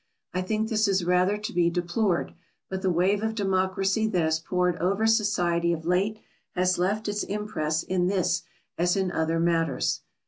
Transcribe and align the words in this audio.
I 0.33 0.41
think 0.41 0.67
this 0.67 0.87
is 0.87 1.05
rather 1.05 1.37
to 1.37 1.53
be 1.53 1.69
deplored, 1.69 2.33
but 2.71 2.81
the 2.81 2.89
wave 2.89 3.21
of 3.21 3.35
democracy 3.35 4.07
that 4.07 4.19
has 4.23 4.39
poured 4.39 4.77
over 4.77 5.05
society 5.05 5.73
of 5.73 5.85
late 5.85 6.17
has 6.55 6.79
left 6.79 7.07
its 7.07 7.21
impress 7.21 7.83
in 7.83 8.07
this 8.07 8.41
as 8.79 8.95
in 8.97 9.11
other 9.11 9.39
matters. 9.39 10.01